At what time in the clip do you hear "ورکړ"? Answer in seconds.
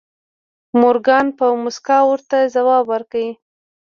2.91-3.25